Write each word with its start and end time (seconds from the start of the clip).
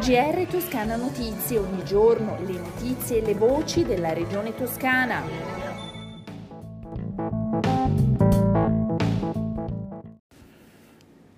GR 0.00 0.46
Toscana 0.48 0.96
Notizie, 0.96 1.58
ogni 1.58 1.84
giorno 1.84 2.38
le 2.46 2.54
notizie 2.54 3.18
e 3.18 3.20
le 3.20 3.34
voci 3.34 3.84
della 3.84 4.14
regione 4.14 4.54
toscana. 4.54 5.22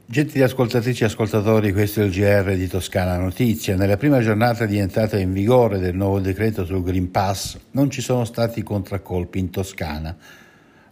Gentili 0.06 0.44
ascoltatrici 0.44 1.02
e 1.02 1.06
ascoltatori, 1.06 1.72
questo 1.72 2.02
è 2.02 2.04
il 2.04 2.12
GR 2.12 2.54
di 2.54 2.68
Toscana 2.68 3.16
Notizia. 3.16 3.74
Nella 3.74 3.96
prima 3.96 4.20
giornata 4.20 4.64
di 4.64 4.78
entrata 4.78 5.18
in 5.18 5.32
vigore 5.32 5.80
del 5.80 5.96
nuovo 5.96 6.20
decreto 6.20 6.64
sul 6.64 6.84
Green 6.84 7.10
Pass 7.10 7.58
non 7.72 7.90
ci 7.90 8.00
sono 8.00 8.24
stati 8.24 8.62
contraccolpi 8.62 9.40
in 9.40 9.50
Toscana. 9.50 10.16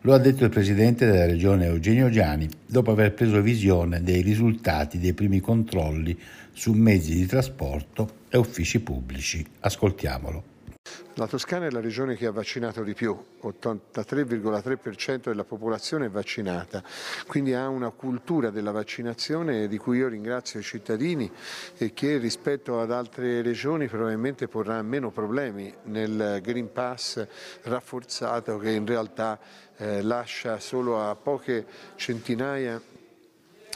Lo 0.03 0.15
ha 0.15 0.19
detto 0.19 0.45
il 0.45 0.51
presidente 0.51 1.05
della 1.05 1.27
regione 1.27 1.67
Eugenio 1.67 2.09
Giani 2.09 2.49
dopo 2.67 2.91
aver 2.91 3.13
preso 3.13 3.43
visione 3.43 4.03
dei 4.03 4.23
risultati 4.23 4.99
dei 4.99 5.13
primi 5.13 5.41
controlli 5.41 6.19
su 6.53 6.73
mezzi 6.73 7.15
di 7.15 7.27
trasporto 7.27 8.21
e 8.31 8.39
uffici 8.39 8.81
pubblici. 8.81 9.45
Ascoltiamolo. 9.61 10.50
La 11.15 11.27
Toscana 11.27 11.67
è 11.67 11.71
la 11.71 11.81
regione 11.81 12.17
che 12.17 12.27
ha 12.27 12.31
vaccinato 12.31 12.83
di 12.83 12.95
più, 12.95 13.17
83,3% 13.43 15.23
della 15.25 15.45
popolazione 15.45 16.07
è 16.07 16.11
vaccinata, 16.11 16.83
quindi 17.27 17.53
ha 17.53 17.69
una 17.69 17.91
cultura 17.91 18.51
della 18.51 18.71
vaccinazione 18.71 19.69
di 19.69 19.77
cui 19.77 19.99
io 19.99 20.09
ringrazio 20.09 20.61
i 20.61 20.63
cittadini 20.63 21.31
e 21.77 21.93
che 21.93 22.19
rispetto 22.19 22.81
ad 22.81 22.93
altre 22.93 23.43
regioni 23.43 23.89
probabilmente 23.89 24.49
porrà 24.49 24.81
meno 24.83 25.11
problemi 25.11 25.75
nel 25.85 26.41
Green 26.43 26.73
Pass 26.73 27.27
rafforzato 27.63 28.59
che 28.59 28.71
in 28.71 28.87
realtà 28.87 29.39
eh, 29.77 30.03
lascia 30.03 30.59
solo 30.59 31.01
a 31.03 31.15
poche 31.17 31.67
centinaia 31.97 32.81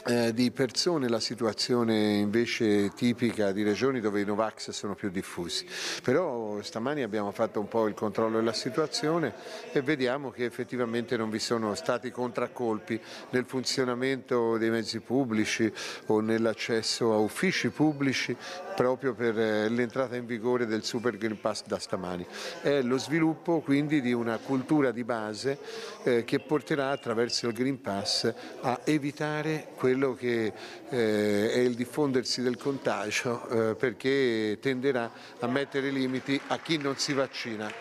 eh, 0.05 0.33
di 0.33 0.51
persone 0.51 1.09
la 1.09 1.19
situazione 1.19 2.13
invece 2.17 2.89
tipica 2.89 3.51
di 3.51 3.63
regioni 3.63 3.99
dove 3.99 4.21
i 4.21 4.25
Novax 4.25 4.69
sono 4.69 4.93
più 4.93 5.09
diffusi. 5.09 5.65
Però 6.03 6.61
stamani 6.61 7.01
abbiamo 7.01 7.31
fatto 7.31 7.59
un 7.59 7.67
po' 7.67 7.87
il 7.87 7.95
controllo 7.95 8.37
della 8.37 8.53
situazione 8.53 9.33
e 9.71 9.81
vediamo 9.81 10.29
che 10.29 10.45
effettivamente 10.45 11.17
non 11.17 11.29
vi 11.29 11.39
sono 11.39 11.73
stati 11.73 12.11
contraccolpi 12.11 12.99
nel 13.31 13.45
funzionamento 13.45 14.57
dei 14.57 14.69
mezzi 14.69 14.99
pubblici 14.99 15.71
o 16.07 16.19
nell'accesso 16.19 17.11
a 17.11 17.17
uffici 17.17 17.69
pubblici 17.69 18.35
proprio 18.75 19.13
per 19.13 19.39
eh, 19.39 19.69
l'entrata 19.69 20.15
in 20.15 20.25
vigore 20.25 20.65
del 20.65 20.83
Super 20.83 21.17
Green 21.17 21.39
Pass 21.39 21.63
da 21.65 21.79
stamani. 21.79 22.25
È 22.61 22.81
lo 22.81 22.97
sviluppo 22.97 23.61
quindi 23.61 24.01
di 24.01 24.13
una 24.13 24.37
cultura 24.37 24.91
di 24.91 25.03
base 25.03 25.57
eh, 26.03 26.23
che 26.25 26.39
porterà 26.39 26.91
attraverso 26.91 27.47
il 27.47 27.53
Green 27.53 27.81
Pass 27.81 28.31
a 28.61 28.81
evitare 28.83 29.69
quello 29.75 29.94
quello 29.95 30.13
che 30.13 30.51
eh, 30.89 31.51
è 31.53 31.59
il 31.59 31.73
diffondersi 31.73 32.41
del 32.41 32.57
contagio 32.57 33.47
eh, 33.47 33.75
perché 33.75 34.57
tenderà 34.61 35.09
a 35.39 35.47
mettere 35.47 35.89
limiti 35.89 36.39
a 36.47 36.59
chi 36.59 36.77
non 36.77 36.97
si 36.97 37.13
vaccina. 37.13 37.71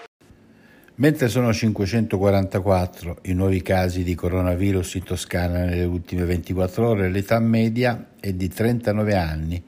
Mentre 0.97 1.27
sono 1.27 1.53
544 1.53 3.19
i 3.23 3.33
nuovi 3.33 3.62
casi 3.62 4.05
di 4.05 4.15
coronavirus 4.15 4.95
in 4.95 5.03
Toscana 5.03 5.65
nelle 5.65 5.83
ultime 5.83 6.25
24 6.25 6.89
ore, 6.89 7.11
l'età 7.11 7.41
media 7.41 8.11
è 8.20 8.33
di 8.33 8.47
39 8.47 9.17
anni. 9.17 9.65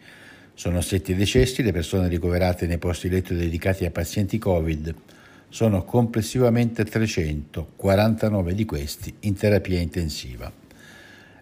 Sono 0.55 0.81
7 0.81 1.17
decessi 1.17 1.65
le 1.65 1.73
persone 1.73 2.07
ricoverate 2.07 2.69
nei 2.69 2.79
posti 2.79 3.09
letto 3.09 3.35
dedicati 3.35 3.85
a 3.85 3.91
pazienti 3.91 4.39
Covid. 4.39 4.95
Sono 5.49 5.83
complessivamente 5.83 6.85
300, 6.85 7.73
49 7.75 8.55
di 8.55 8.65
questi 8.65 9.13
in 9.21 9.35
terapia 9.35 9.81
intensiva 9.81 10.65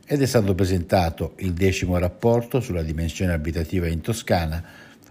ed 0.07 0.21
è 0.21 0.27
stato 0.27 0.55
presentato 0.55 1.35
il 1.39 1.53
decimo 1.53 1.99
rapporto 1.99 2.61
sulla 2.61 2.83
dimensione 2.83 3.33
abitativa 3.33 3.87
in 3.87 4.01
Toscana, 4.01 4.63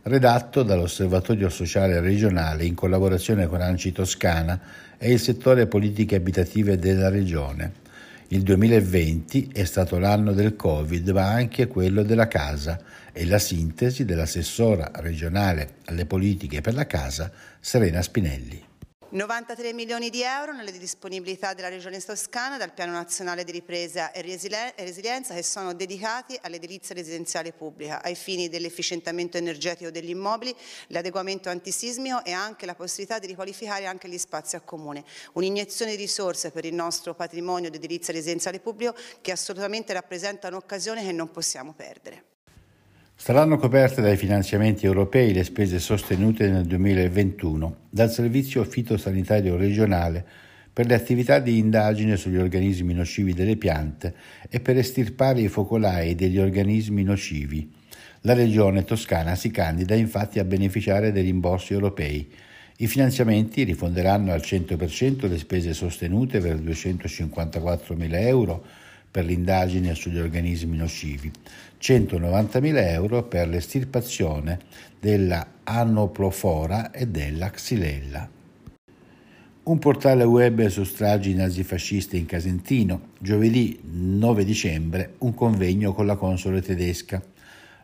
redatto 0.04 0.64
dall'Osservatorio 0.64 1.50
Sociale 1.50 2.00
Regionale 2.00 2.66
in 2.66 2.76
collaborazione 2.76 3.48
con 3.48 3.62
Anci 3.62 3.92
Toscana 3.92 4.59
e 4.98 5.12
il 5.12 5.20
settore 5.20 5.68
politiche 5.68 6.16
abitative 6.16 6.78
della 6.78 7.09
Regione. 7.09 7.82
Il 8.28 8.42
2020 8.42 9.50
è 9.53 9.64
stato 9.64 10.00
l'anno 10.00 10.34
del 10.34 10.56
Covid, 10.56 11.08
ma 11.09 11.28
anche 11.28 11.68
quello 11.68 12.03
della 12.03 12.28
casa 12.28 12.80
e 13.12 13.26
la 13.26 13.38
sintesi 13.38 14.06
dell'assessora 14.06 14.92
regionale 14.96 15.76
alle 15.86 16.06
politiche 16.06 16.62
per 16.62 16.74
la 16.74 16.88
casa 16.88 17.32
Serena 17.59 18.02
Spinelli. 18.02 18.72
93 19.13 19.74
milioni 19.74 20.09
di 20.09 20.24
euro 20.24 20.53
nelle 20.53 20.72
disponibilità 20.72 21.53
della 21.53 21.69
Regione 21.69 22.00
Toscana 22.00 22.57
dal 22.57 22.74
Piano 22.74 22.94
Nazionale 22.94 23.44
di 23.44 23.51
Ripresa 23.51 24.12
e 24.12 24.24
Resilienza 24.24 25.35
che 25.35 25.44
sono 25.44 25.75
dedicati 25.75 26.35
all'edilizia 26.41 26.96
residenziale 26.96 27.53
pubblica 27.53 28.02
ai 28.02 28.16
fini 28.16 28.50
dell'efficientamento 28.50 29.38
energetico 29.38 29.91
degli 29.91 30.09
immobili, 30.09 30.56
l'adeguamento 30.88 31.50
antisismico 31.50 32.25
e 32.25 32.31
anche 32.31 32.66
la 32.66 32.73
possibilità 32.73 33.19
di 33.19 33.28
riqualificare 33.28 33.85
anche 33.85 34.09
gli 34.09 34.18
spazi 34.18 34.56
a 34.56 34.62
comune. 34.62 35.03
Un'iniezione 35.34 35.91
di 35.91 35.97
risorse 35.97 36.50
per 36.50 36.66
il 36.66 36.73
nostro 36.73 37.13
patrimonio 37.13 37.69
di 37.69 37.78
edilizia 37.78 38.16
residenziale 38.16 38.59
pubblico 38.59 38.96
che 39.22 39.31
assolutamente 39.31 39.94
rappresenta 39.94 40.47
un'occasione 40.47 41.03
che 41.03 41.12
non 41.12 41.29
possiamo 41.29 41.73
perdere. 41.73 42.33
Saranno 43.16 43.57
coperte 43.57 44.01
dai 44.01 44.18
finanziamenti 44.18 44.85
europei 44.85 45.34
le 45.34 45.46
spese 45.46 45.79
sostenute 45.79 46.50
nel 46.50 46.66
2021 46.66 47.75
dal 47.90 48.12
Servizio 48.12 48.63
Fitosanitario 48.66 49.56
regionale 49.56 50.25
per 50.74 50.88
le 50.88 50.96
attività 50.96 51.40
di 51.40 51.57
indagine 51.57 52.18
sugli 52.18 52.38
organismi 52.38 52.94
nocivi 52.94 53.34
delle 53.34 53.56
piante 53.56 54.13
e 54.50 54.59
per 54.59 54.78
estirpare 54.78 55.40
i 55.40 55.47
focolai 55.47 56.16
degli 56.16 56.40
organismi 56.40 57.03
nocivi. 57.03 57.72
La 58.22 58.34
Regione 58.34 58.84
Toscana 58.84 59.35
si 59.35 59.52
candida 59.52 59.94
infatti 59.94 60.40
a 60.40 60.44
beneficiare 60.44 61.12
dei 61.12 61.23
rimborsi 61.23 61.73
europei. 61.73 62.29
I 62.78 62.88
finanziamenti 62.88 63.63
rifonderanno 63.63 64.34
al 64.34 64.41
100% 64.44 65.29
le 65.29 65.38
spese 65.38 65.73
sostenute 65.73 66.40
per 66.40 66.57
254.000 66.57 68.09
euro 68.25 68.66
per 69.13 69.25
l'indagine 69.25 69.94
sugli 69.94 70.18
organismi 70.18 70.75
nocivi, 70.75 71.31
190.000 71.79 72.88
euro 72.88 73.22
per 73.22 73.47
l'estirpazione 73.47 74.57
della 75.00 75.59
anoplofora 75.63 76.90
e 76.90 77.06
della 77.06 77.52
xylella. 77.52 78.28
Un 79.66 79.78
portale 79.78 80.23
web 80.23 80.66
su 80.66 80.84
stragi 80.84 81.35
nazifasciste 81.35 82.18
in 82.18 82.25
Casentino, 82.25 83.09
giovedì 83.19 83.79
9 83.84 84.44
dicembre, 84.44 85.13
un 85.19 85.35
convegno 85.35 85.94
con 85.94 86.07
la 86.07 86.16
console 86.16 86.63
tedesca. 86.63 87.23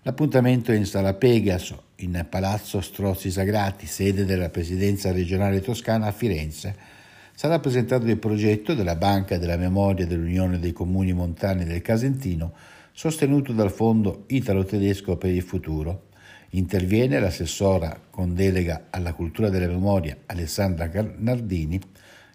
L'appuntamento 0.01 0.72
è 0.72 0.75
in 0.75 0.88
sala 0.88 1.13
Pegaso, 1.13 1.84
in 1.97 2.25
Palazzo 2.28 2.81
Strozzi 2.81 3.29
Sagrati, 3.29 3.85
sede 3.85 4.25
della 4.25 4.50
Presidenza 4.50 5.12
regionale 5.12 5.62
toscana 5.62 6.07
a 6.07 6.12
Firenze, 6.12 6.97
sarà 7.39 7.57
presentato 7.59 8.05
il 8.05 8.17
progetto 8.17 8.73
della 8.73 8.97
Banca 8.97 9.38
della 9.38 9.55
Memoria 9.55 10.05
dell'Unione 10.05 10.59
dei 10.59 10.73
Comuni 10.73 11.13
Montani 11.13 11.63
del 11.63 11.81
Casentino, 11.81 12.51
sostenuto 12.91 13.53
dal 13.53 13.72
Fondo 13.72 14.25
Italo-Tedesco 14.27 15.16
per 15.16 15.31
il 15.31 15.41
Futuro. 15.41 16.07
Interviene 16.50 17.17
l'assessora 17.17 17.97
con 18.09 18.35
delega 18.35 18.88
alla 18.89 19.13
cultura 19.13 19.47
della 19.47 19.67
memoria 19.67 20.17
Alessandra 20.25 20.91
Nardini, 21.16 21.79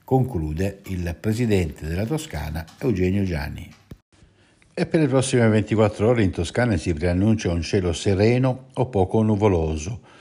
conclude 0.04 0.81
il 0.87 1.15
presidente 1.21 1.86
della 1.86 2.06
Toscana 2.06 2.65
Eugenio 2.78 3.25
Gianni. 3.25 3.71
E 4.72 4.86
per 4.86 5.00
le 5.00 5.09
prossime 5.09 5.47
24 5.48 6.09
ore 6.09 6.22
in 6.22 6.31
Toscana 6.31 6.78
si 6.78 6.94
preannuncia 6.94 7.53
un 7.53 7.60
cielo 7.60 7.92
sereno 7.92 8.69
o 8.72 8.86
poco 8.86 9.21
nuvoloso 9.21 10.14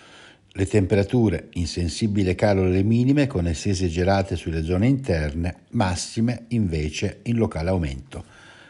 le 0.56 0.68
temperature 0.68 1.48
in 1.54 1.66
sensibile 1.66 2.36
calo 2.36 2.62
alle 2.62 2.84
minime 2.84 3.26
con 3.26 3.48
estese 3.48 3.88
gelate 3.88 4.36
sulle 4.36 4.64
zone 4.64 4.86
interne, 4.86 5.62
massime 5.72 6.46
invece 6.50 7.22
in 7.24 7.38
locale 7.38 7.70
aumento. 7.70 8.24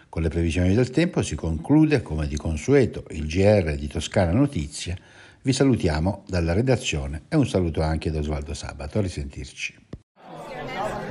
Con 0.08 0.22
le 0.22 0.30
previsioni 0.30 0.74
del 0.74 0.92
tempo 0.92 1.22
si 1.22 1.36
conclude, 1.36 2.02
come 2.02 2.28
di 2.28 2.38
consueto, 2.38 3.04
il 3.10 3.26
GR 3.26 3.76
di 3.76 3.88
Toscana 3.88 4.32
Notizie. 4.32 4.98
Vi 5.42 5.52
salutiamo 5.52 6.24
dalla 6.28 6.54
redazione 6.54 7.24
e 7.28 7.36
un 7.36 7.48
saluto 7.48 7.82
anche 7.82 8.12
da 8.12 8.20
Osvaldo 8.20 8.54
Sabato. 8.54 9.00
A 9.00 9.02
risentirci. 9.02 9.76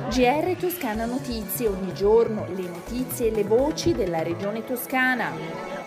GR 0.09 0.55
Toscana 0.59 1.05
Notizie, 1.05 1.67
ogni 1.67 1.93
giorno 1.93 2.47
le 2.55 2.67
notizie 2.67 3.27
e 3.27 3.31
le 3.31 3.43
voci 3.43 3.93
della 3.93 4.23
regione 4.23 4.63
toscana. 4.63 5.82